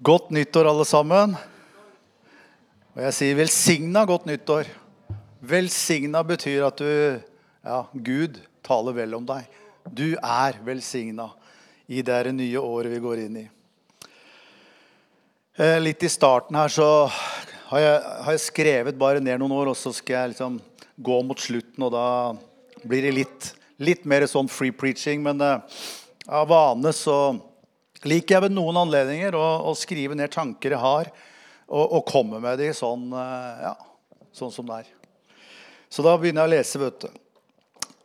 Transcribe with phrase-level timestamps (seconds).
[0.00, 1.34] Godt nyttår, alle sammen.
[2.96, 4.70] Og jeg sier velsigna godt nyttår.
[5.44, 7.20] Velsigna betyr at du
[7.60, 9.44] Ja, Gud taler vel om deg.
[9.84, 11.26] Du er velsigna
[11.84, 13.44] i det nye året vi går inn i.
[15.60, 16.88] Eh, litt i starten her så
[17.68, 20.56] har jeg, har jeg skrevet bare ned noen år, og så skal jeg liksom
[20.96, 25.20] gå mot slutten, og da blir det litt, litt mer sånn free preaching.
[25.28, 25.60] Men eh,
[26.24, 27.20] av vane så
[28.08, 31.10] liker jeg ved noen anledninger å, å, skrive ned tanker jeg har,
[31.70, 33.74] og, og komme med de sånn, eh, ja,
[34.36, 34.94] sånn som det er.
[35.90, 37.10] Så da begynner jeg å lese, vet du.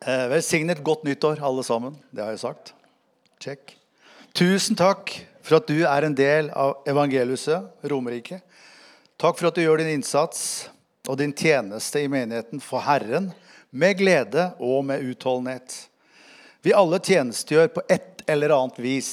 [0.05, 1.95] Eh, velsignet godt nyttår, alle sammen.
[2.11, 2.73] Det har jeg sagt.
[3.41, 3.75] Check.
[4.35, 5.13] Tusen takk
[5.45, 8.41] for at du er en del av evangeliuset, Romerike.
[9.21, 10.67] Takk for at du gjør din innsats
[11.07, 13.29] og din tjeneste i menigheten for Herren
[13.69, 15.85] med glede og med utholdenhet.
[16.65, 19.11] Vi alle tjenestegjør på et eller annet vis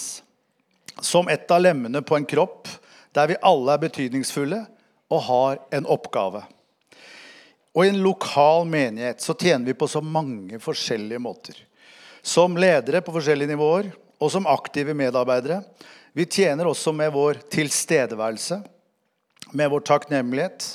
[1.01, 2.69] som et av lemmene på en kropp
[3.13, 4.61] der vi alle er betydningsfulle
[5.13, 6.43] og har en oppgave.
[7.73, 11.57] Og I en lokal menighet så tjener vi på så mange forskjellige måter.
[12.23, 13.89] Som ledere på forskjellige nivåer
[14.23, 15.63] og som aktive medarbeidere.
[16.13, 18.61] Vi tjener også med vår tilstedeværelse,
[19.57, 20.67] med vår takknemlighet,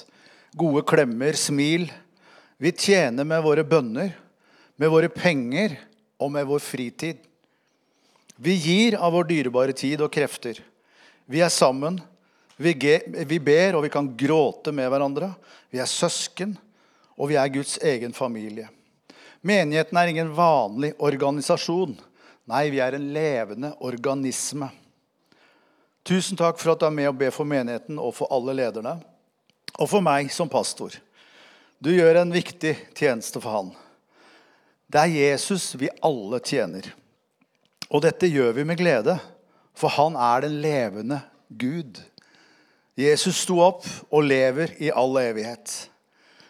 [0.57, 1.85] gode klemmer, smil.
[2.57, 4.11] Vi tjener med våre bønner,
[4.77, 5.77] med våre penger
[6.19, 7.21] og med vår fritid.
[8.37, 10.59] Vi gir av vår dyrebare tid og krefter.
[11.25, 11.97] Vi er sammen.
[12.57, 15.31] Vi, ber, og vi kan gråte med hverandre.
[15.73, 16.55] Vi er søsken,
[17.17, 18.69] og vi er Guds egen familie.
[19.45, 21.95] Menigheten er ingen vanlig organisasjon.
[22.49, 24.69] Nei, vi er en levende organisme.
[26.07, 28.95] Tusen takk for at du er med og ber for menigheten og for alle lederne.
[29.77, 30.95] Og for meg som pastor.
[31.83, 33.73] Du gjør en viktig tjeneste for han.
[34.87, 36.87] Det er Jesus vi alle tjener.
[37.87, 39.15] Og dette gjør vi med glede,
[39.77, 41.99] for han er den levende Gud.
[42.97, 45.73] Jesus sto opp og lever i all evighet.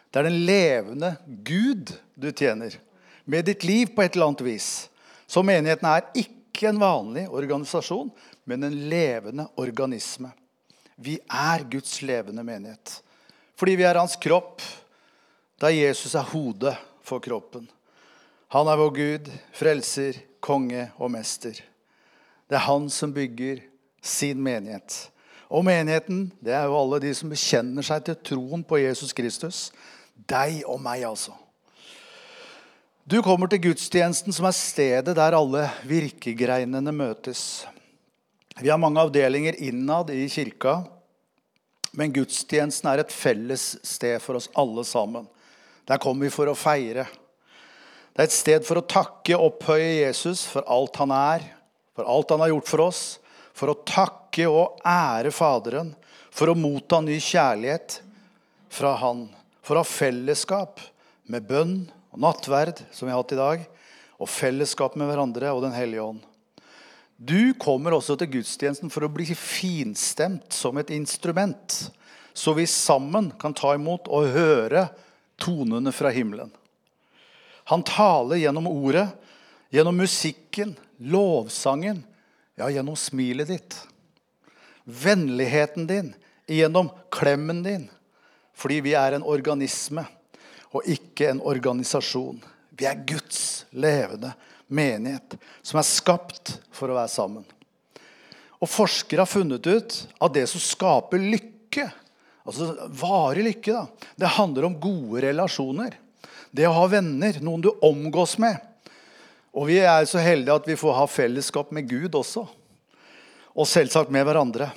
[0.09, 1.11] Det er den levende
[1.45, 2.73] Gud du tjener,
[3.25, 4.69] med ditt liv på et eller annet vis.
[5.27, 8.09] Så menigheten er ikke en vanlig organisasjon,
[8.47, 10.31] men en levende organisme.
[10.95, 13.01] Vi er Guds levende menighet.
[13.59, 14.63] Fordi vi er hans kropp,
[15.59, 16.73] da Jesus er hodet
[17.05, 17.67] for kroppen.
[18.55, 21.59] Han er vår Gud, frelser, konge og mester.
[22.47, 23.61] Det er han som bygger
[24.03, 25.09] sin menighet.
[25.47, 29.67] Og menigheten, det er jo alle de som bekjenner seg til troen på Jesus Kristus.
[30.27, 31.35] Deg og meg, altså.
[33.07, 37.63] Du kommer til gudstjenesten, som er stedet der alle virkegreinene møtes.
[38.59, 40.81] Vi har mange avdelinger innad i kirka,
[41.95, 45.29] men gudstjenesten er et felles sted for oss alle sammen.
[45.87, 47.05] Der kommer vi for å feire.
[48.17, 51.43] Det er et sted for å takke og opphøye Jesus for alt han er,
[51.93, 53.01] for alt han har gjort for oss.
[53.53, 55.91] For å takke og ære Faderen,
[56.33, 57.99] for å motta ny kjærlighet
[58.73, 59.27] fra Han.
[59.61, 60.81] For å ha fellesskap
[61.29, 61.77] med bønn
[62.09, 63.63] og nattverd, som vi har hatt i dag.
[64.17, 66.25] Og fellesskap med hverandre og Den hellige ånd.
[67.17, 71.83] Du kommer også til gudstjenesten for å bli finstemt som et instrument.
[72.33, 74.87] Så vi sammen kan ta imot og høre
[75.37, 76.49] tonene fra himmelen.
[77.67, 79.07] Han taler gjennom ordet,
[79.69, 82.03] gjennom musikken, lovsangen,
[82.55, 83.75] ja, gjennom smilet ditt.
[84.83, 86.13] Vennligheten din,
[86.47, 87.89] gjennom klemmen din.
[88.55, 90.05] Fordi vi er en organisme
[90.71, 92.39] og ikke en organisasjon.
[92.71, 94.31] Vi er Guds levende
[94.71, 97.43] menighet som er skapt for å være sammen.
[98.63, 101.91] Og Forskere har funnet ut at det som skaper lykke,
[102.47, 105.99] altså varig lykke, da, det handler om gode relasjoner.
[106.57, 108.57] Det å ha venner, noen du omgås med.
[109.53, 112.47] Og vi er så heldige at vi får ha fellesskap med Gud også.
[113.57, 114.71] Og selvsagt med hverandre.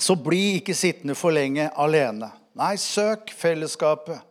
[0.00, 2.30] Så bli ikke sittende for lenge alene.
[2.56, 4.24] Nei, søk fellesskapet.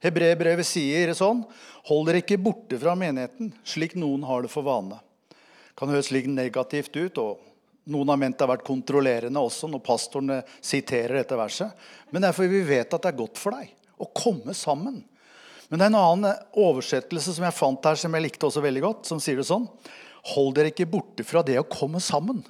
[0.00, 1.42] Hebreerbrevet sier sånn
[1.90, 4.98] Hold dere ikke borte fra menigheten, slik noen har det for vane.
[5.74, 9.82] Kan høres litt negativt ut, og noen har ment det har vært kontrollerende også når
[9.82, 11.72] pastorene siterer dette verset.
[12.12, 15.00] Men det er fordi vi vet at det er godt for deg å komme sammen.
[15.70, 18.82] Men det er en annen oversettelse som jeg fant her, som jeg likte også veldig
[18.82, 19.68] godt, som sier det sånn
[20.34, 22.42] Hold dere ikke borte fra det å komme sammen.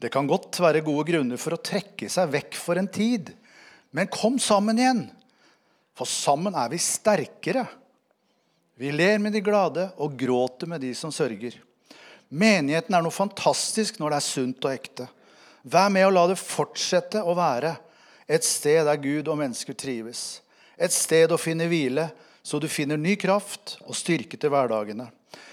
[0.00, 3.30] Det kan godt være gode grunner for å trekke seg vekk for en tid.
[3.94, 5.04] Men kom sammen igjen,
[5.94, 7.66] for sammen er vi sterkere.
[8.80, 11.58] Vi ler med de glade og gråter med de som sørger.
[12.30, 15.06] Menigheten er noe fantastisk når det er sunt og ekte.
[15.68, 17.74] Vær med og la det fortsette å være
[18.30, 20.40] et sted der Gud og mennesker trives.
[20.80, 22.08] Et sted å finne hvile,
[22.42, 25.10] så du finner ny kraft og styrke til hverdagene.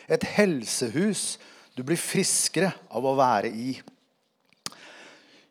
[0.08, 1.36] Et helsehus
[1.76, 3.76] du blir friskere av å være i.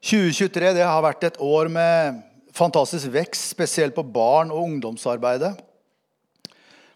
[0.07, 2.23] 2023 det har vært et år med
[2.57, 5.53] fantastisk vekst, spesielt på barn- og ungdomsarbeidet.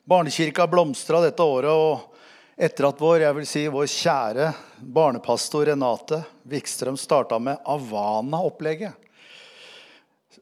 [0.08, 2.10] Barnekirka blomstra dette året, og
[2.56, 4.48] etter at vår, jeg vil si, vår kjære
[4.80, 9.09] barnepastor Renate Wikstrøm starta med Avana-opplegget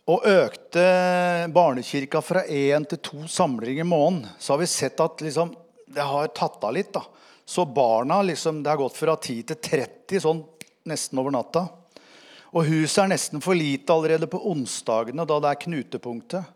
[0.09, 0.83] og økte
[1.53, 5.53] barnekirka fra én til to samlinger i måneden, så har vi sett at liksom,
[5.87, 6.93] det har tatt av litt.
[6.95, 7.03] da.
[7.45, 10.43] Så barna liksom, det har gått fra 10 til 30 sånn
[10.89, 11.67] nesten over natta.
[12.57, 16.55] Og huset er nesten for lite allerede på onsdagene, da det er knutepunktet.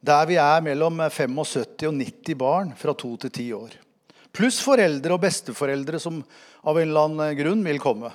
[0.00, 3.74] Der vi er mellom 75 og 90 barn fra 2 til 10 år.
[4.34, 6.22] Pluss foreldre og besteforeldre som
[6.62, 8.10] av en eller annen grunn vil komme.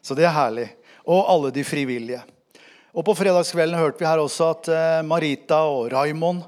[0.00, 0.68] Så det er herlig.
[1.04, 2.22] Og alle de frivillige.
[2.92, 6.42] Og På fredagskvelden hørte vi her også at eh, Marita og Raymond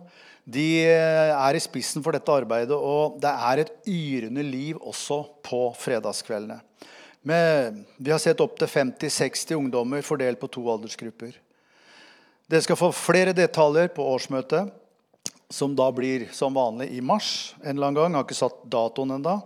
[0.44, 2.76] de eh, er i spissen for dette arbeidet.
[2.76, 6.58] Og det er et yrende liv også på fredagskveldene.
[7.24, 11.32] Med, vi har sett opptil 50-60 ungdommer fordelt på to aldersgrupper.
[12.44, 14.68] Dere skal få flere detaljer på årsmøtet,
[15.48, 17.54] som da blir som vanlig i mars.
[17.62, 18.12] en eller annen gang.
[18.12, 19.38] Jeg har ikke satt datoen enda.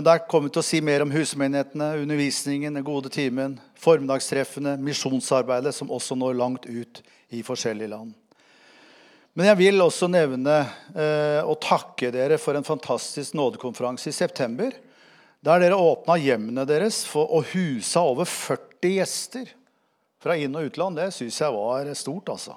[0.00, 4.78] Men der kommer vi til å si mer om husmenighetene, undervisningen, den gode timen, formiddagstreffene,
[4.80, 7.02] misjonsarbeidet, som også når langt ut
[7.36, 8.14] i forskjellige land.
[9.36, 10.54] Men jeg vil også nevne
[10.94, 14.72] eh, og takke dere for en fantastisk nådekonferanse i september.
[15.44, 19.52] Der dere åpna hjemmene deres for å husa over 40 gjester
[20.24, 20.96] fra inn- og utland.
[20.96, 22.56] Det syns jeg var stort, altså.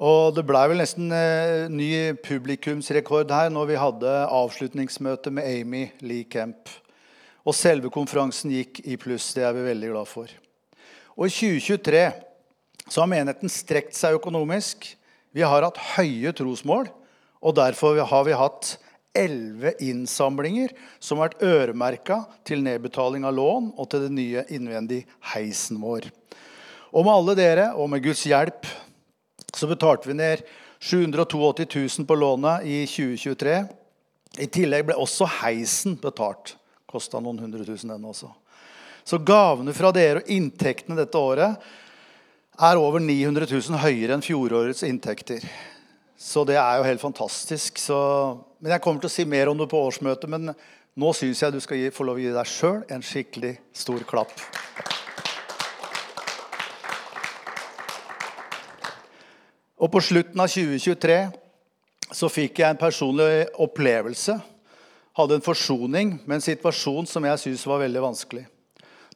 [0.00, 1.90] Og det blei vel nesten eh, ny
[2.24, 6.70] publikumsrekord her når vi hadde avslutningsmøte med Amy Lee Kemp.
[7.44, 9.32] Og selve konferansen gikk i pluss.
[9.36, 10.32] Det er vi veldig glad for.
[11.18, 12.04] Og i 2023
[12.88, 14.86] så har menigheten strekt seg økonomisk.
[15.32, 16.88] Vi har hatt høye trosmål,
[17.42, 18.76] og derfor har vi hatt
[19.16, 20.72] elleve innsamlinger
[21.02, 22.18] som har vært øremerka
[22.48, 25.04] til nedbetaling av lån og til den nye innvendige
[25.34, 26.08] heisen vår.
[26.92, 28.68] Og med alle dere, og med Guds hjelp,
[29.56, 30.42] så betalte vi ned
[30.82, 31.66] 782
[31.98, 33.56] 000 på lånet i 2023.
[34.42, 36.56] I tillegg ble også heisen betalt.
[36.88, 38.30] Kosta noen hundre tusen, den også.
[39.04, 41.62] Så gavene fra dere og inntektene dette året
[42.62, 45.44] er over 900 000 høyere enn fjorårets inntekter.
[46.18, 47.80] Så det er jo helt fantastisk.
[47.82, 47.98] Så,
[48.60, 50.52] men Jeg kommer til å si mer om det på årsmøtet, men
[50.94, 54.04] nå syns jeg du skal gi, få lov å gi deg sjøl en skikkelig stor
[54.06, 54.34] klapp.
[59.82, 61.16] Og på slutten av 2023
[62.14, 64.36] så fikk jeg en personlig opplevelse.
[65.18, 68.44] Hadde en forsoning med en situasjon som jeg syntes var veldig vanskelig.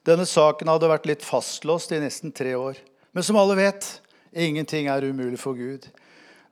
[0.07, 2.79] Denne saken hadde vært litt fastlåst i nesten tre år.
[3.15, 3.87] Men som alle vet,
[4.35, 5.87] ingenting er umulig for Gud.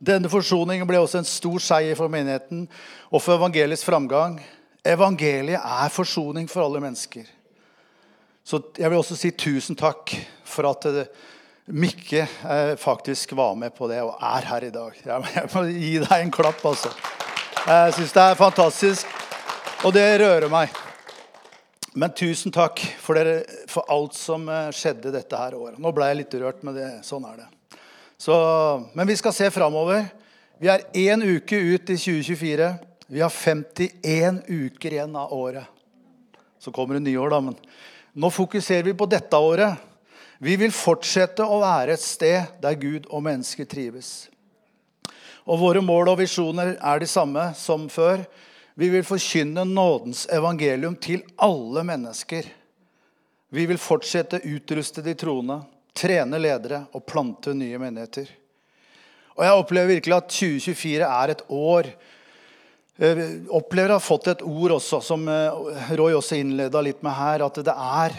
[0.04, 2.66] Denne forsoningen ble også en stor seier for menigheten
[3.10, 4.38] og for evangeliets framgang.
[4.84, 7.26] Evangeliet er forsoning for alle mennesker.
[8.44, 10.12] Så jeg vil også si tusen takk
[10.44, 10.86] for at
[11.66, 14.96] Mikke eh, faktisk var med på det og er her i dag.
[15.00, 16.90] Jeg må gi deg en klapp, altså.
[17.64, 19.14] Jeg syns det er fantastisk,
[19.80, 20.74] og det rører meg.
[21.96, 25.78] Men tusen takk for, dere, for alt som eh, skjedde dette her året.
[25.80, 27.78] Nå ble jeg litt rørt, men det, sånn er det.
[28.20, 28.36] Så,
[28.92, 30.04] men vi skal se framover.
[30.60, 32.68] Vi er én uke ut i 2024.
[33.08, 35.64] Vi har 51 uker igjen av året.
[36.60, 37.40] Så kommer det nye år, da.
[37.48, 37.56] Men
[38.20, 39.80] nå fokuserer vi på dette året.
[40.38, 44.28] Vi vil fortsette å være et sted der Gud og mennesker trives.
[45.44, 48.24] Og Våre mål og visjoner er de samme som før.
[48.74, 52.48] Vi vil forkynne nådens evangelium til alle mennesker.
[53.54, 55.60] Vi vil fortsette å utruste de troende,
[55.94, 58.26] trene ledere og plante nye menigheter.
[59.36, 61.94] Og Jeg opplever virkelig at 2024 er et år
[62.94, 67.00] jeg eh, opplever å ha fått et ord også, som eh, Roy også innleda litt
[67.02, 68.14] med her, at det er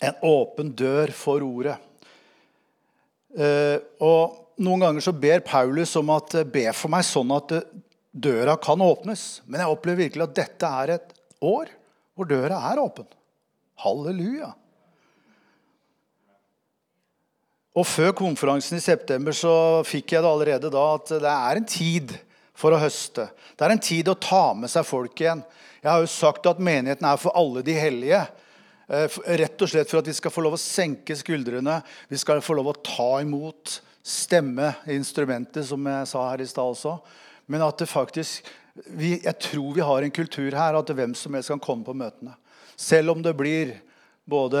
[0.00, 1.76] en åpen dør for ordet.
[3.38, 7.52] Eh, og Noen ganger så ber Paulus om at eh, be for meg sånn at
[7.54, 7.66] eh,
[8.10, 9.44] døra kan åpnes.
[9.46, 11.12] Men jeg opplever virkelig at dette er et
[11.46, 11.70] år
[12.18, 13.06] hvor døra er åpen.
[13.78, 14.50] Halleluja.
[17.78, 21.68] Og Før konferansen i september så fikk jeg det allerede da at det er en
[21.70, 22.16] tid
[22.58, 23.28] for å høste.
[23.54, 25.44] Det er en tid å ta med seg folk igjen.
[25.78, 28.24] Jeg har jo sagt at menigheten er for alle de hellige.
[28.88, 31.82] Eh, rett og slett for at vi skal få lov å senke skuldrene.
[32.08, 36.72] Vi skal få lov å ta imot stemme instrumentet, som jeg sa her i stad
[36.72, 36.94] også.
[37.52, 38.48] Men at det faktisk
[38.94, 41.96] vi, Jeg tror vi har en kultur her at hvem som helst kan komme på
[41.98, 42.36] møtene.
[42.78, 43.72] Selv om det blir
[44.28, 44.60] både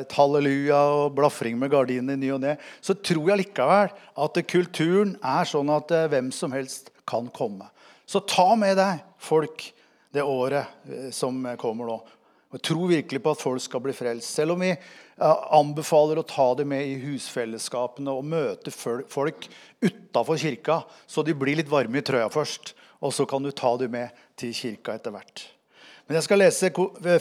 [0.00, 4.40] et halleluja og blafring med gardinene i ny og ne, så tror jeg likevel at
[4.48, 7.68] kulturen er sånn at eh, hvem som helst kan komme.
[8.08, 9.66] Så ta med deg folk
[10.14, 12.00] det året eh, som kommer nå.
[12.50, 14.34] Og tror virkelig på at folk skal bli frelst.
[14.34, 14.72] Selv om vi
[15.20, 19.46] anbefaler å ta det med i husfellesskapene og møte folk
[19.84, 22.74] utafor kirka, så de blir litt varme i trøya først.
[23.00, 25.44] Og så kan du ta det med til kirka etter hvert.
[26.08, 26.72] Men jeg skal lese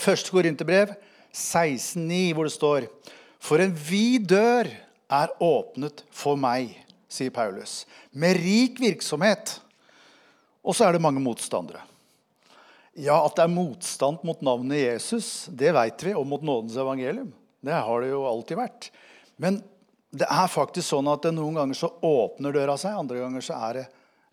[0.02, 0.96] første Korinterbrev
[1.30, 2.88] 16,9, hvor det står
[3.40, 4.68] For en vid dør
[5.10, 6.74] er åpnet for meg,
[7.10, 9.60] sier Paulus, med rik virksomhet.
[10.66, 11.86] Og så er det mange motstandere.
[13.00, 17.30] Ja, At det er motstand mot navnet Jesus, det vet vi, og mot nådens evangelium.
[17.64, 18.90] Det har det jo alltid vært.
[19.40, 19.62] Men
[20.12, 23.80] det er faktisk sånn at noen ganger så åpner døra seg, andre ganger så er
[23.80, 23.86] det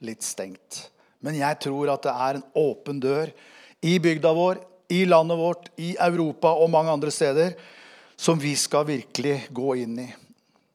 [0.08, 0.80] litt stengt.
[1.22, 3.30] Men jeg tror at det er en åpen dør
[3.86, 4.58] i bygda vår,
[4.90, 7.54] i landet vårt, i Europa og mange andre steder
[8.18, 10.08] som vi skal virkelig gå inn i.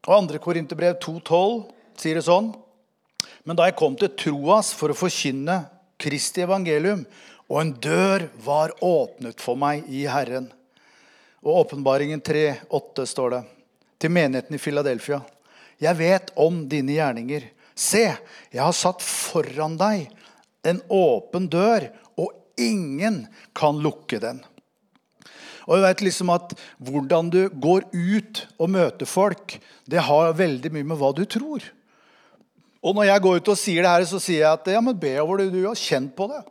[0.08, 0.40] Og 2.
[0.44, 1.60] Korinterbrev 2,12
[2.00, 2.54] sier det sånn.
[3.44, 5.60] Men da jeg kom til Troas for å forkynne
[6.02, 7.04] Kristi evangelium,
[7.52, 10.46] og en dør var åpnet for meg i Herren.
[11.44, 13.42] Og Åpenbaringen 3,8 står det
[14.00, 15.20] til menigheten i Philadelphia.
[15.82, 17.50] Jeg vet om dine gjerninger.
[17.76, 18.06] Se,
[18.54, 20.08] jeg har satt foran deg
[20.64, 22.32] en åpen dør, og
[22.62, 23.26] ingen
[23.58, 24.40] kan lukke den.
[25.68, 30.72] Og jeg vet liksom at Hvordan du går ut og møter folk, det har veldig
[30.72, 31.66] mye med hva du tror.
[32.82, 34.98] Og når jeg går ut og sier det her, så sier jeg at ja, men
[34.98, 36.42] be over det du har kjent på det.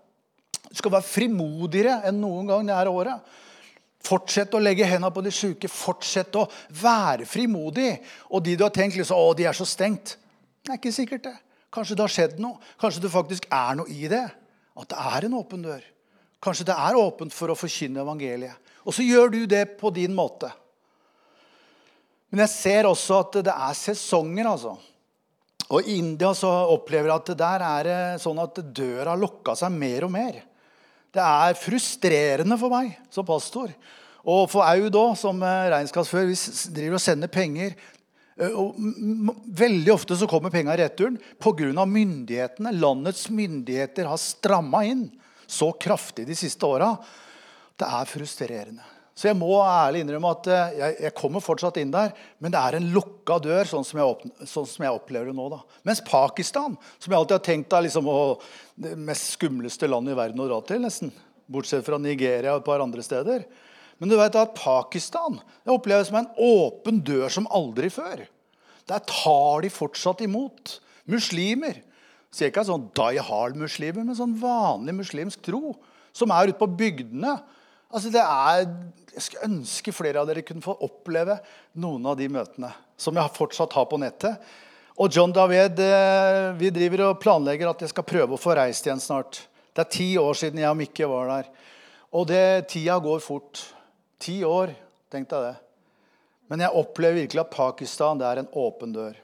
[0.71, 3.37] Du skal være frimodigere enn noen gang det her året.
[4.01, 5.69] Fortsett å legge hendene på de syke.
[5.69, 6.47] Fortsett å
[6.81, 7.93] være frimodig.
[8.31, 10.17] Og de du har tenkt liksom, å, de er så stengt.
[10.63, 11.37] Det er ikke sikkert, det.
[11.75, 12.59] Kanskje det har skjedd noe.
[12.81, 14.25] Kanskje det faktisk er noe i det.
[14.81, 15.83] At det er en åpen dør.
[16.41, 18.73] Kanskje det er åpent for å forkynne evangeliet.
[18.87, 20.49] Og så gjør du det på din måte.
[22.31, 24.77] Men jeg ser også at det er sesonger, altså.
[25.71, 29.75] Og I India så opplever jeg at der er det sånn at døra lukka seg
[29.75, 30.41] mer og mer.
[31.11, 33.73] Det er frustrerende for meg som pastor.
[34.21, 36.29] Og for Aud òg, som regnskapsfører.
[36.31, 37.75] Vi driver og sender penger.
[38.55, 38.77] Og
[39.59, 41.85] veldig ofte så kommer penga i returen pga.
[41.85, 42.73] myndighetene.
[42.73, 45.09] Landets myndigheter har stramma inn
[45.51, 46.95] så kraftig de siste åra.
[47.77, 48.87] Det er frustrerende.
[49.21, 52.79] Så jeg må ærlig innrømme at jeg, jeg, kommer fortsatt inn der, men det er
[52.79, 55.49] en lukka dør, sånn som jeg, sånn som jeg opplever det nå.
[55.53, 55.59] da.
[55.85, 58.09] Mens Pakistan, som jeg alltid har tenkt er liksom,
[58.81, 61.13] det mest skumleste landet i verden å dra til, nesten,
[61.53, 63.45] bortsett fra Nigeria og et par andre steder
[64.01, 68.25] Men du vet at Pakistan det oppleves som en åpen dør som aldri før.
[68.89, 71.83] Der tar de fortsatt imot muslimer.
[72.33, 75.75] Sier ikke sånn die hard-muslimer, men sånn vanlig muslimsk tro.
[76.17, 77.37] Som er ute på bygdene
[77.91, 78.67] Altså det er,
[79.11, 81.41] Jeg skulle ønske flere av dere kunne få oppleve
[81.83, 82.71] noen av de møtene
[83.01, 84.37] som jeg fortsatt har på nettet.
[85.01, 88.87] Og John David, eh, vi driver og planlegger at jeg skal prøve å få reist
[88.87, 89.41] igjen snart.
[89.73, 91.51] Det er ti år siden jeg og Mikke var der.
[92.13, 93.63] Og det, tida går fort.
[94.21, 94.75] Ti år,
[95.11, 95.59] tenkte jeg det.
[96.51, 99.17] Men jeg opplever virkelig at Pakistan det er en åpen dør.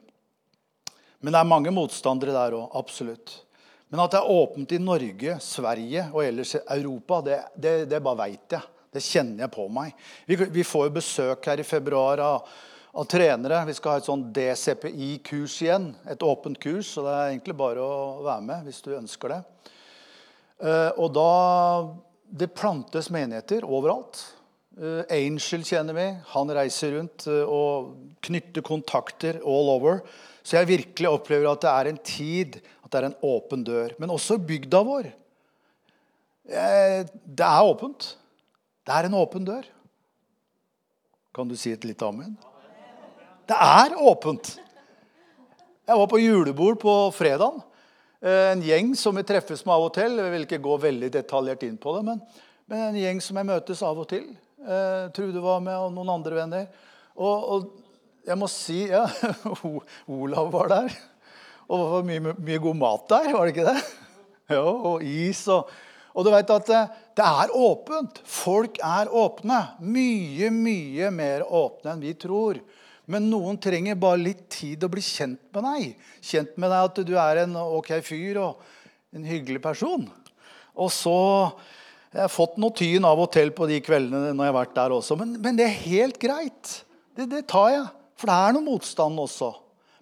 [1.21, 2.71] Men det er mange motstandere der òg.
[2.79, 3.41] Absolutt.
[3.89, 8.03] Men at det er åpent i Norge, Sverige og ellers i Europa, det, det, det
[8.03, 8.73] bare veit jeg.
[8.97, 9.93] Det kjenner jeg på meg.
[10.27, 12.49] Vi, vi får jo besøk her i februar av,
[12.97, 13.61] av trenere.
[13.69, 15.91] Vi skal ha et sånn DCPI-kurs igjen.
[16.09, 16.95] Et åpent kurs.
[16.95, 19.43] Så det er egentlig bare å være med hvis du ønsker det.
[20.57, 21.31] Uh, og da
[22.27, 24.23] Det plantes menigheter overalt.
[24.81, 26.07] Uh, Angel kjenner vi.
[26.33, 27.93] Han reiser rundt uh, og
[28.27, 30.01] knytter kontakter all over.
[30.47, 33.95] Så jeg virkelig opplever at det er en tid at det er en åpen dør.
[33.99, 35.09] Men også bygda vår.
[36.47, 38.13] Eh, det er åpent.
[38.87, 39.67] Det er en åpen dør.
[41.35, 42.37] Kan du si et litt amen?
[43.47, 44.55] Det er åpent.
[45.87, 47.59] Jeg var på julebord på fredag.
[48.23, 50.19] Eh, en gjeng som vi treffes med av og til.
[50.23, 52.23] Jeg vil ikke gå veldig detaljert inn på det, men,
[52.71, 54.31] men en gjeng som jeg møtes av og til.
[54.63, 56.71] Eh, Trude var med, og noen andre venner.
[57.19, 57.69] Og, og
[58.27, 59.05] jeg må si ja,
[60.23, 60.99] Olav var der.
[61.67, 63.83] Og det var mye, mye, god mat der, var det ikke det?
[64.55, 65.71] Ja, og is og
[66.17, 68.23] Og du vet at eh, det er åpent.
[68.25, 69.59] Folk er åpne.
[69.85, 72.61] Mye, mye mer åpne enn vi tror.
[73.05, 76.07] Men noen trenger bare litt tid å bli kjent med deg.
[76.25, 78.63] Kjent med deg at du er en ok fyr og
[79.13, 80.07] en hyggelig person.
[80.77, 81.19] Og så
[82.17, 84.77] Jeg har fått noe tyn av og til på de kveldene når jeg har vært
[84.79, 85.19] der også.
[85.21, 86.79] Men, men det er helt greit.
[87.13, 87.87] Det, det tar jeg.
[88.17, 89.51] For det er noe motstand også.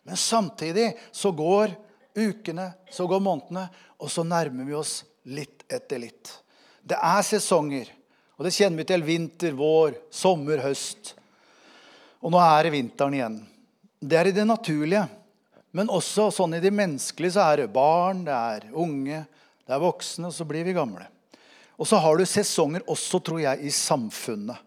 [0.05, 1.75] Men samtidig så går
[2.15, 3.67] ukene, så går månedene,
[3.99, 4.99] og så nærmer vi oss
[5.33, 6.31] litt etter litt.
[6.85, 7.89] Det er sesonger,
[8.37, 9.05] og det kjenner vi til.
[9.07, 11.15] Vinter, vår, sommer, høst.
[12.25, 13.39] Og nå er det vinteren igjen.
[14.05, 15.07] Det er i det naturlige.
[15.75, 19.25] Men også sånn i det menneskelige så er det barn, det er unge,
[19.65, 21.09] det er voksne, og så blir vi gamle.
[21.75, 24.61] Og så har du sesonger også, tror jeg, i samfunnet.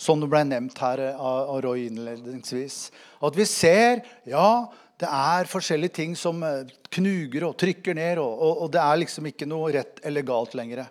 [0.00, 2.78] Som det ble nevnt her av, av Roy innledningsvis.
[3.24, 4.64] At vi ser ja,
[5.00, 8.20] det er forskjellige ting som eh, knuger og trykker ned.
[8.22, 10.84] Og, og, og det er liksom ikke noe rett eller galt lenger.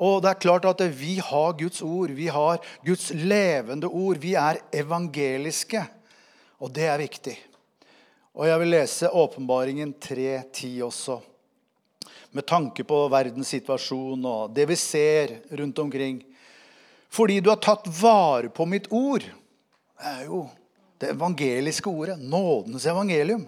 [0.00, 2.12] Og det er klart at vi har Guds ord.
[2.16, 4.20] Vi har Guds levende ord.
[4.20, 5.82] Vi er evangeliske.
[6.60, 7.36] Og det er viktig.
[8.36, 11.18] Og jeg vil lese Åpenbaringen 3.10 også
[12.30, 16.20] med tanke på verdens situasjon og det vi ser rundt omkring.
[17.10, 19.24] Fordi du har tatt vare på mitt ord.
[19.26, 20.44] Det er jo
[21.00, 22.18] det evangeliske ordet.
[22.20, 23.46] Nådens evangelium.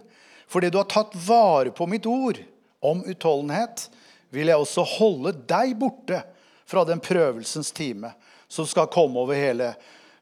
[0.49, 2.41] Fordi du har tatt vare på mitt ord
[2.83, 3.87] om utholdenhet,
[4.33, 6.23] vil jeg også holde deg borte
[6.69, 8.13] fra den prøvelsens time
[8.53, 9.73] som skal komme over hele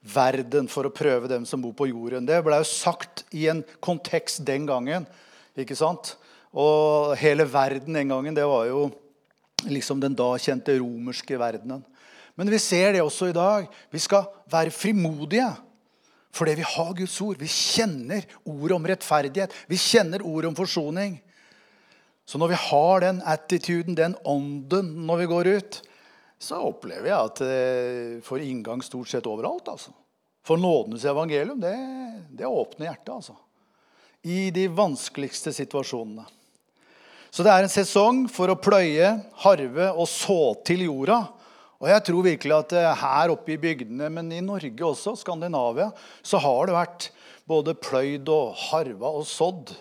[0.00, 2.26] verden for å prøve dem som bor på jorden.
[2.26, 5.06] Det ble jo sagt i en kontekst den gangen.
[5.58, 6.16] ikke sant?
[6.50, 8.88] Og hele verden den gangen, det var jo
[9.68, 11.84] liksom den da kjente romerske verdenen.
[12.34, 13.66] Men vi ser det også i dag.
[13.92, 15.50] Vi skal være frimodige
[16.32, 17.38] fordi vi har Guds ord.
[17.40, 19.54] Vi kjenner ordet om rettferdighet.
[19.66, 21.18] Vi kjenner ordet om forsoning.
[22.24, 25.80] Så når vi har den attituden, den ånden, når vi går ut,
[26.40, 29.68] så opplever jeg at det får inngang stort sett overalt.
[29.68, 29.92] altså.
[30.46, 31.74] For nådens evangelium, det,
[32.30, 33.34] det åpner hjertet, altså.
[34.22, 36.26] I de vanskeligste situasjonene.
[37.30, 39.10] Så det er en sesong for å pløye,
[39.44, 41.20] harve og så til jorda.
[41.80, 45.88] Og jeg tror virkelig at eh, her oppe i bygdene, men i Norge også, Skandinavia,
[46.20, 47.06] så har det vært
[47.48, 49.72] både pløyd og harva og sådd.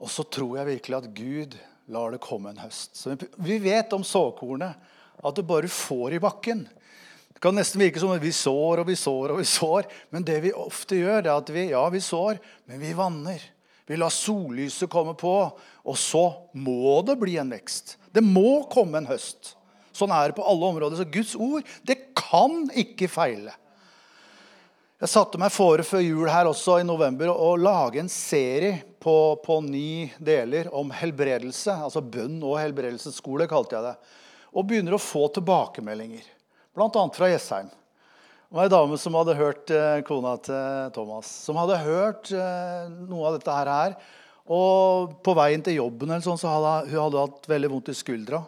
[0.00, 1.58] Og så tror jeg virkelig at Gud
[1.92, 2.96] lar det komme en høst.
[2.96, 4.76] Så vi vet om såkornet
[5.16, 6.64] at det bare får i bakken.
[7.36, 9.88] Det kan nesten virke som at vi sår og vi sår og vi sår.
[10.14, 13.44] Men det vi ofte gjør, er at vi, ja, vi sår, men vi vanner.
[13.86, 15.34] Vi lar sollyset komme på,
[15.86, 16.24] og så
[16.56, 17.98] må det bli en vekst.
[18.10, 19.55] Det må komme en høst.
[19.96, 20.98] Sånn er det på alle områder.
[21.00, 23.54] Så Guds ord, det kan ikke feile.
[24.96, 29.36] Jeg satte meg fore før jul her også i november å lage en serie på,
[29.44, 31.74] på, ni deler om helbredelse.
[31.84, 34.14] Altså bønn og helbredelsesskole, kalte jeg det.
[34.56, 36.24] Og begynner å få tilbakemeldinger,
[36.72, 36.88] bl.a.
[37.12, 37.68] fra Jessheim.
[38.46, 42.88] Det var ei dame som hadde hørt eh, kona til Thomas, som hadde hørt eh,
[43.10, 43.96] noe av dette her.
[44.48, 47.98] Og på veien til jobben eller sånn, så hadde hun hadde hatt veldig vondt i
[47.98, 48.46] skuldra.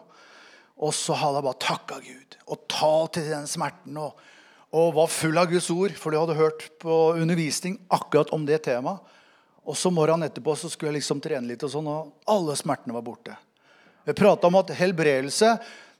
[0.79, 3.97] Og så hadde jeg bare takka Gud og talt til den smerten.
[3.99, 4.19] Og,
[4.71, 8.61] og, var full av Guds ord, for hun hadde hørt på undervisning akkurat om det
[8.69, 9.17] temaet.
[9.69, 12.95] Og så morgenen etterpå så skulle jeg liksom trene litt, og sånn, og alle smertene
[12.95, 13.35] var borte.
[14.07, 15.51] Jeg prata om at helbredelse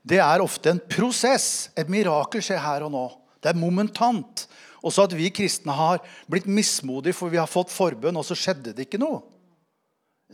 [0.10, 1.70] det er ofte en prosess.
[1.78, 3.04] Et mirakel skjer her og nå.
[3.44, 4.48] Det er momentant.
[4.80, 6.00] Også at vi kristne har
[6.32, 9.22] blitt mismodige for vi har fått forbønn, og så skjedde det ikke noe.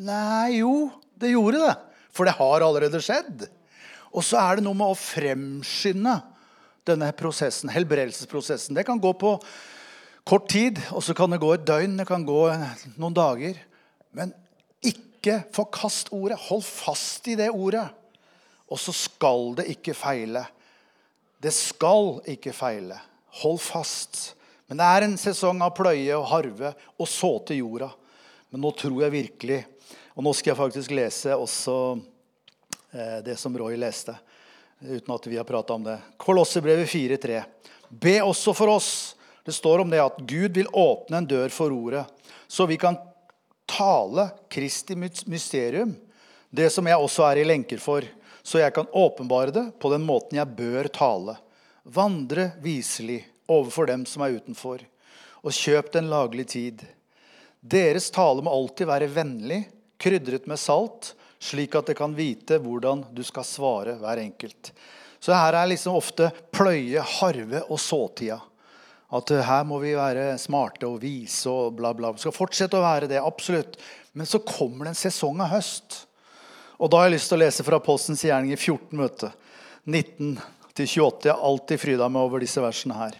[0.06, 1.76] Nei, jo, det gjorde det.
[2.16, 3.48] For det har allerede skjedd.
[4.16, 6.16] Og så er det noe med å fremskynde
[6.88, 8.78] denne prosessen, helbredelsesprosessen.
[8.78, 9.34] Det kan gå på
[10.26, 12.40] kort tid, og så kan det gå et døgn, det kan gå
[12.96, 13.60] noen dager.
[14.16, 14.32] Men
[14.86, 16.40] ikke forkast ordet.
[16.48, 17.88] Hold fast i det ordet.
[18.72, 20.46] Og så skal det ikke feile.
[21.42, 22.98] Det skal ikke feile.
[23.44, 24.32] Hold fast.
[24.70, 27.92] Men det er en sesong av pløye og harve og så til jorda.
[28.50, 29.64] Men nå tror jeg virkelig
[30.16, 31.74] Og nå skal jeg faktisk lese også
[33.26, 34.16] det som Roy leste,
[34.80, 35.98] uten at vi har prata om det.
[36.22, 37.42] Kolosserbrevet 4,3.
[37.90, 38.92] Be også for oss.
[39.46, 42.06] Det står om det at Gud vil åpne en dør for ordet,
[42.48, 42.98] så vi kan
[43.70, 45.92] tale Kristi mysterium,
[46.50, 48.06] det som jeg også er i lenker for
[48.46, 51.34] så jeg kan åpenbare det på den måten jeg bør tale.
[51.84, 54.84] Vandre viselig overfor dem som er utenfor,
[55.42, 56.84] og kjøp den laglig tid.
[57.66, 59.64] Deres tale må alltid være vennlig,
[59.98, 64.72] krydret med salt, slik at det kan vite hvordan du skal svare hver enkelt.
[65.22, 68.40] Så her er liksom ofte pløye, harve og såtida.
[69.16, 72.12] At eh, her må vi være smarte og vise og bla, bla.
[72.16, 73.78] Vi skal fortsette å være det, absolutt.
[74.18, 76.02] Men så kommer det en sesong av høst.
[76.76, 79.32] Og da har jeg lyst til å lese fra Postens gjerninger 14, møte.
[79.86, 80.36] 19
[80.76, 81.30] 28.
[81.30, 83.16] Jeg har alltid fryda meg over disse versene her.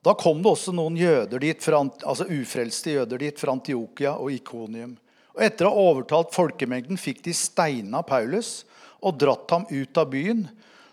[0.00, 4.32] Da kom det også noen jøder dit, fra, altså ufrelste jøder dit fra Antiokia og
[4.32, 4.94] Ikonium.
[5.36, 8.64] Og Etter å ha overtalt folkemengden fikk de steina Paulus
[9.00, 10.46] og dratt ham ut av byen,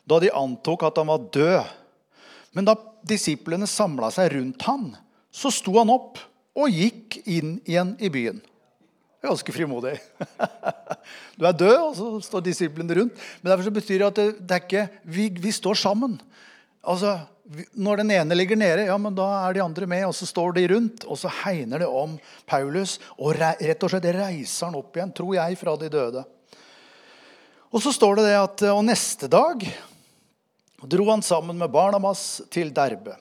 [0.07, 1.73] da de antok at han var død.
[2.55, 4.91] Men da disiplene samla seg rundt han,
[5.31, 6.21] så sto han opp
[6.57, 8.39] og gikk inn igjen i byen
[9.27, 9.97] ganske frimodig.
[11.37, 13.19] Du er død, og så står disiplene rundt.
[13.39, 16.15] Men derfor betyr det at det, det er ikke vi, vi, står sammen.
[16.81, 17.13] Altså,
[17.79, 20.05] Når den ene ligger nede, ja, men da er de andre med.
[20.09, 22.17] Og så står de rundt, og så hegner det om
[22.49, 22.97] Paulus.
[23.15, 26.23] Og rett og slett reiser han opp igjen, tror jeg, fra de døde.
[27.71, 29.63] Og så står det det at Og neste dag
[30.87, 33.15] dro han sammen med Barnamas til Derbe.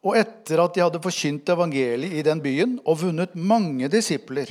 [0.00, 4.48] Og etter at de hadde forkynt evangeliet i den byen og vunnet mange disipler,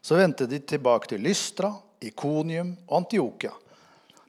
[0.00, 3.52] så vendte de tilbake til Lystra, Ikonium og Antiokia.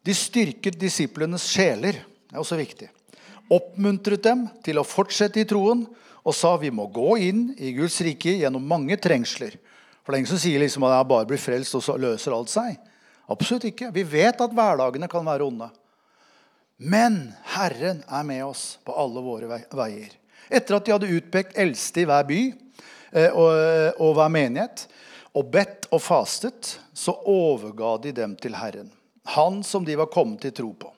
[0.03, 1.99] De styrket disiplenes sjeler.
[2.01, 2.89] Det er også viktig.
[3.51, 5.83] Oppmuntret dem til å fortsette i troen
[6.21, 9.57] og sa vi må gå inn i Guds rike gjennom mange trengsler.
[10.01, 12.35] For det er ingen som sier liksom at jeg bare blir frelst, og så løser
[12.35, 12.77] alt seg.
[13.31, 13.91] Absolutt ikke.
[13.93, 15.69] Vi vet at hverdagene kan være onde.
[16.81, 17.19] Men
[17.53, 20.15] Herren er med oss på alle våre veier.
[20.49, 23.51] Etter at de hadde utpekt eldste i hver by eh, og,
[24.01, 24.87] og hver menighet,
[25.37, 28.89] og bedt og fastet, så overga de dem til Herren.
[29.37, 30.89] Han som de var kommet til tro på.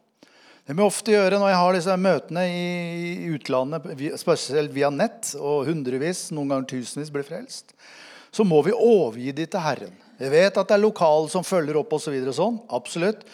[0.64, 5.34] Det må jeg ofte gjøre når jeg har disse møtene i utlandet, spesielt via nett,
[5.36, 7.74] og hundrevis, noen ganger tusenvis blir frelst.
[8.32, 9.98] Så må vi overgi de til Herren.
[10.22, 12.16] Jeg vet at det er lokale som følger opp osv.
[12.30, 13.26] Så sånn, absolutt.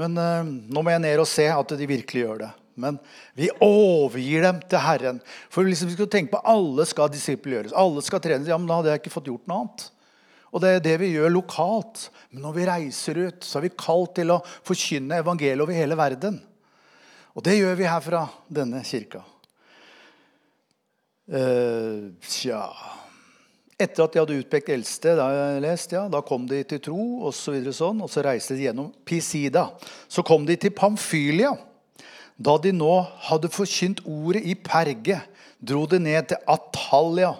[0.00, 2.50] Men uh, nå må jeg ned og se at de virkelig gjør det.
[2.78, 2.96] Men
[3.36, 5.20] vi overgir dem til Herren.
[5.52, 7.76] For liksom, vi skal tenke på alle skal disippelgjøres.
[7.76, 8.48] Alle skal trenes.
[8.48, 9.88] Ja, men da hadde jeg ikke fått gjort noe annet.
[10.48, 12.08] Og det er det vi gjør lokalt.
[12.32, 15.98] Men når vi reiser ut, så er vi kalt til å forkynne evangeliet over hele
[15.98, 16.38] verden.
[17.38, 19.20] Og det gjør vi her fra denne kirka.
[21.28, 22.64] Uh, tja
[23.78, 25.26] Etter at de hadde utpekt eldste, da,
[25.62, 28.64] lest, ja, da kom de til tro, og så, videre sånn, og så reiste de
[28.64, 29.68] gjennom Pisida.
[30.10, 31.52] Så kom de til Pamfylia.
[32.34, 32.90] Da de nå
[33.28, 35.20] hadde forkynt ordet i Perge,
[35.62, 37.36] dro de ned til Atalia.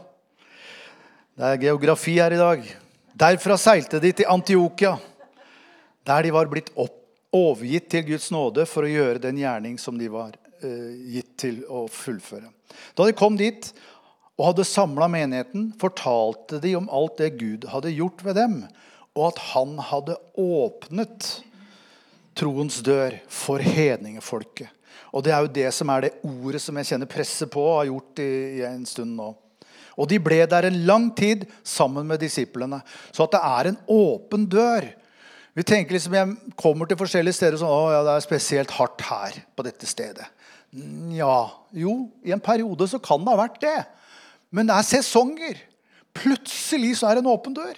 [1.35, 2.71] Det er geografi her i dag.
[3.19, 4.95] Derfra seilte de til Antiokia,
[6.07, 6.98] der de var blitt opp
[7.35, 11.61] overgitt til Guds nåde for å gjøre den gjerning som de var eh, gitt til
[11.69, 12.49] å fullføre.
[12.97, 13.71] Da de kom dit
[14.39, 18.61] og hadde samla menigheten, fortalte de om alt det Gud hadde gjort ved dem,
[19.19, 21.31] og at han hadde åpnet
[22.39, 24.71] troens dør for hedningefolket.
[25.11, 27.79] Og det er jo det som er det ordet som jeg kjenner presset på og
[27.81, 29.33] har gjort i, i en stund nå.
[29.99, 32.79] Og de ble der en lang tid sammen med disiplene.
[33.11, 34.87] Så at det er en åpen dør
[35.59, 39.03] vi tenker liksom, Jeg kommer til forskjellige steder sånn, å ja, det er spesielt hardt
[39.09, 40.29] her på dette stedet.
[41.17, 43.79] Ja, jo, i en periode så kan det ha vært det.
[44.55, 45.61] Men det er sesonger.
[46.15, 47.75] Plutselig så er det en åpen dør.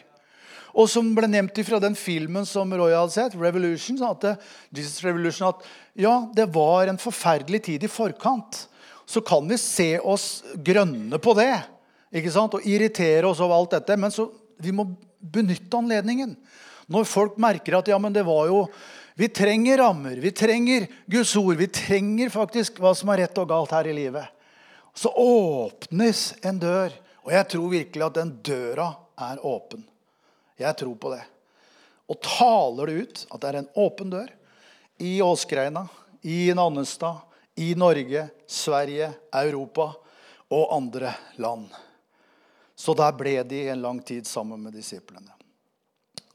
[0.77, 4.29] Og som ble nevnt fra den filmen som Roy hadde sett, Revolution, at
[4.69, 5.64] Jesus Revolution, at
[5.99, 8.66] ja, det var en forferdelig tid i forkant.
[9.09, 11.53] Så kan vi se oss grønne på det
[12.14, 12.55] ikke sant?
[12.55, 13.97] og irritere oss over alt dette.
[13.99, 14.29] Men så,
[14.62, 14.87] vi må
[15.21, 16.37] benytte anledningen.
[16.90, 18.64] Når folk merker at ja, men det var jo
[19.20, 21.59] Vi trenger rammer, vi trenger Guds ord.
[21.61, 24.24] Vi trenger faktisk hva som er rett og galt her i livet.
[24.96, 26.94] Så åpnes en dør.
[27.26, 28.87] Og jeg tror virkelig at den døra
[29.20, 29.83] er åpen.
[30.57, 31.20] Jeg tror på det.
[32.09, 34.31] Og taler det ut at det er en åpen dør
[35.05, 35.85] i Åsgreina,
[36.22, 37.20] i Nannestad,
[37.61, 39.90] i Norge, Sverige, Europa
[40.48, 41.68] og andre land.
[42.76, 45.39] Så der ble de en lang tid sammen med disiplene.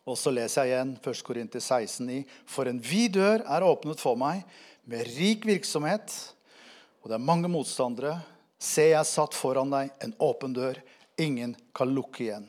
[0.06, 1.22] Og så leser jeg igjen 1.
[1.26, 4.44] Korinter 16,9.: For en vid dør er åpnet for meg,
[4.86, 6.14] med rik virksomhet,
[7.02, 8.20] og det er mange motstandere.
[8.62, 10.78] Se, jeg satt foran deg, en åpen dør.
[11.22, 12.48] Ingen kan lukke igjen.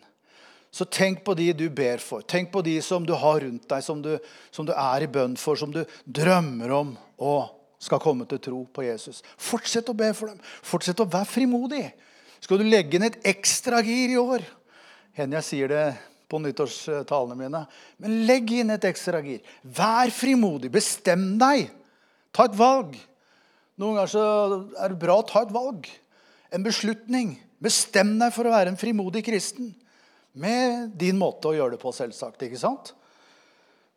[0.73, 2.25] Så tenk på de du ber for.
[2.29, 4.17] Tenk på de som du har rundt deg, som du,
[4.53, 8.65] som du er i bønn for, som du drømmer om og skal komme til tro
[8.73, 9.23] på Jesus.
[9.41, 10.43] Fortsett å be for dem.
[10.65, 11.87] Fortsett å være frimodig.
[12.45, 14.45] Skal du legge inn et ekstra gir i år?
[15.17, 15.87] Hender jeg sier det
[16.29, 17.63] på nyttårstalene mine.
[18.03, 19.43] Men legg inn et ekstra gir.
[19.63, 20.71] Vær frimodig.
[20.75, 21.71] Bestem deg.
[22.35, 22.97] Ta et valg.
[23.77, 24.27] Noen ganger så
[24.83, 25.89] er det bra å ta et valg.
[26.51, 27.37] En beslutning.
[27.63, 29.73] Bestem deg for å være en frimodig kristen.
[30.37, 32.43] Med din måte å gjøre det på, selvsagt.
[32.43, 32.93] ikke sant?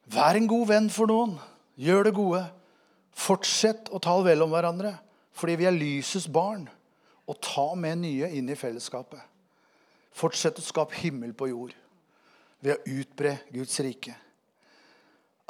[0.09, 1.35] Vær en god venn for noen.
[1.79, 2.43] Gjør det gode.
[3.19, 4.93] Fortsett å tale vel om hverandre,
[5.35, 6.69] fordi vi er lysets barn.
[7.27, 9.19] Og ta med nye inn i fellesskapet.
[10.15, 11.75] Fortsett å skape himmel på jord
[12.59, 14.15] ved å utbre Guds rike.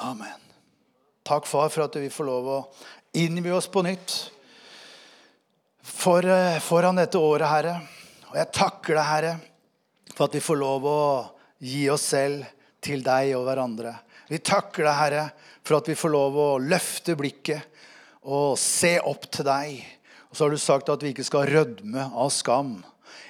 [0.00, 0.46] Amen.
[1.26, 2.60] Takk, far, for at vi får lov å
[3.20, 4.14] innby oss på nytt
[5.82, 7.74] for, eh, foran dette året, Herre.
[8.30, 9.40] Og jeg takker deg, Herre,
[10.14, 12.46] for at vi får lov å gi oss selv
[12.80, 13.94] til deg og hverandre.
[14.30, 15.24] Vi takker deg, Herre,
[15.64, 17.62] for at vi får lov å løfte blikket
[18.24, 19.84] og se opp til deg.
[20.30, 22.78] Og så har du sagt at vi ikke skal rødme av skam.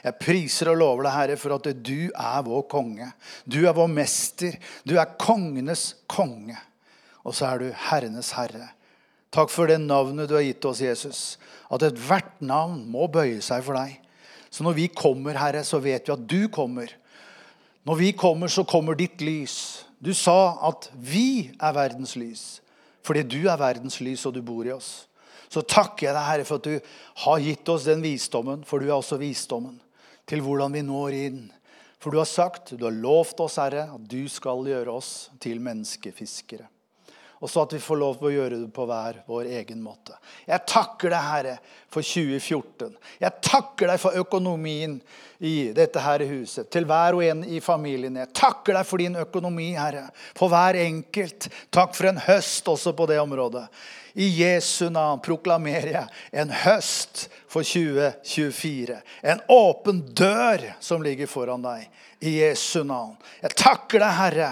[0.00, 3.10] Jeg priser og lover deg, Herre, for at du er vår konge.
[3.44, 4.56] Du er vår mester.
[4.88, 6.56] Du er kongenes konge.
[7.20, 8.70] Og så er du herrenes herre.
[9.30, 11.20] Takk for det navnet du har gitt oss, Jesus.
[11.70, 13.98] At ethvert navn må bøye seg for deg.
[14.50, 16.90] Så når vi kommer, Herre, så vet vi at du kommer.
[17.86, 19.84] Når vi kommer, så kommer ditt lys.
[20.02, 22.58] Du sa at vi er verdens lys.
[23.06, 25.06] Fordi du er verdens lys, og du bor i oss.
[25.50, 26.90] så takker jeg deg, Herre, for at du
[27.24, 29.80] har gitt oss den visdommen, for du er også visdommen
[30.30, 31.40] til hvordan vi når inn.
[32.00, 35.60] For du har sagt, du har lovt oss, Herre, at du skal gjøre oss til
[35.60, 36.68] menneskefiskere.
[37.40, 40.12] Og så at vi får lov til å gjøre det på hver vår egen måte.
[40.44, 41.54] Jeg takker deg, Herre,
[41.88, 42.98] for 2014.
[43.22, 44.98] Jeg takker deg for økonomien
[45.40, 46.68] i dette her huset.
[46.72, 48.18] Til hver og en i familien.
[48.20, 50.10] Jeg takker deg for din økonomi, Herre.
[50.36, 51.48] For hver enkelt.
[51.72, 53.64] Takk for en høst også på det området.
[54.14, 58.98] I Jesu navn proklamerer jeg en høst for 2024.
[59.22, 61.86] En åpen dør som ligger foran deg.
[62.20, 63.14] I Jesu navn.
[63.40, 64.50] Jeg takker deg, Herre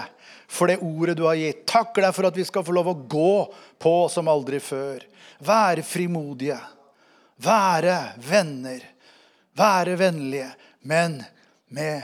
[0.49, 1.65] for det ordet du har gitt.
[1.69, 3.33] Takker deg for at vi skal få lov å gå
[3.77, 5.03] på som aldri før.
[5.45, 6.57] Være frimodige.
[7.45, 8.81] Være venner.
[9.53, 10.49] Være vennlige.
[10.89, 11.19] Men
[11.69, 12.01] med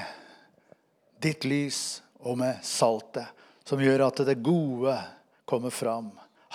[1.26, 3.26] ditt lys og med saltet,
[3.66, 4.94] som gjør at det gode
[5.50, 6.12] kommer fram.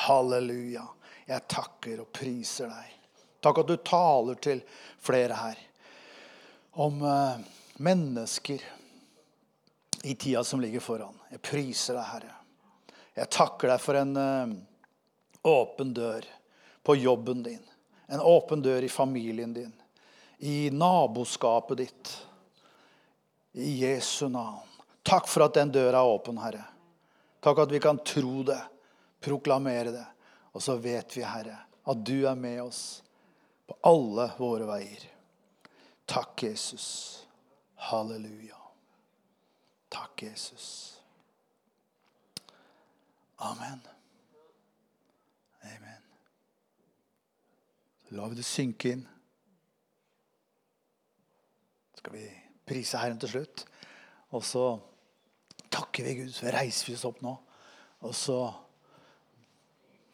[0.07, 0.87] Halleluja.
[1.29, 2.97] Jeg takker og priser deg.
[3.41, 4.61] Takk at du taler til
[5.01, 5.61] flere her
[6.81, 7.41] om uh,
[7.81, 8.63] mennesker
[10.05, 11.17] i tida som ligger foran.
[11.31, 12.35] Jeg priser deg, Herre.
[13.17, 14.55] Jeg takker deg for en uh,
[15.51, 16.27] åpen dør
[16.87, 17.63] på jobben din.
[18.11, 19.73] En åpen dør i familien din.
[20.39, 22.13] I naboskapet ditt.
[23.53, 24.67] I Jesu navn.
[25.03, 26.65] Takk for at den døra er åpen, Herre.
[27.41, 28.61] Takk at vi kan tro det,
[29.21, 30.07] proklamere det.
[30.53, 32.83] Og så vet vi, Herre, at du er med oss
[33.67, 35.07] på alle våre veier.
[36.11, 36.89] Takk, Jesus.
[37.91, 38.59] Halleluja.
[39.89, 40.67] Takk, Jesus.
[43.37, 43.81] Amen.
[45.63, 46.05] Amen.
[48.17, 49.07] La vi det synke inn.
[52.01, 52.27] skal vi
[52.65, 53.65] prise Herren til slutt.
[54.33, 54.65] Og så
[55.71, 56.33] takker vi Gud.
[56.33, 57.35] Så reiser vi oss opp nå.
[58.09, 58.39] Og så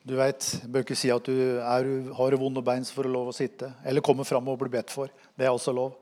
[0.07, 3.33] Du vet, jeg bør ikke si at du er, har vonde bein for å lov
[3.33, 3.73] å sitte.
[3.83, 5.11] Eller komme fram og bli bedt for.
[5.35, 5.97] Det er også lov.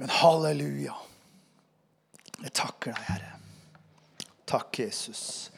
[0.00, 0.94] Men halleluja.
[2.40, 3.34] Jeg takker deg, Herre.
[4.48, 5.50] Takk, Jesus.